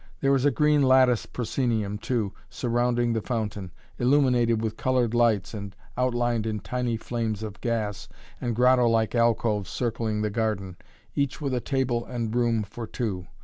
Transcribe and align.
There 0.19 0.33
is 0.33 0.45
a 0.45 0.49
green 0.49 0.81
lattice 0.81 1.27
proscenium, 1.27 1.99
too, 1.99 2.33
surrounding 2.49 3.13
the 3.13 3.21
fountain, 3.21 3.69
illuminated 3.99 4.59
with 4.59 4.75
colored 4.75 5.13
lights 5.13 5.53
and 5.53 5.75
outlined 5.95 6.47
in 6.47 6.59
tiny 6.61 6.97
flames 6.97 7.43
of 7.43 7.61
gas, 7.61 8.09
and 8.41 8.55
grotto 8.55 8.87
like 8.89 9.13
alcoves 9.13 9.69
circling 9.69 10.23
the 10.23 10.31
garden, 10.31 10.75
each 11.13 11.39
with 11.39 11.53
a 11.53 11.61
table 11.61 12.03
and 12.03 12.35
room 12.35 12.63
for 12.63 12.87
two. 12.87 13.27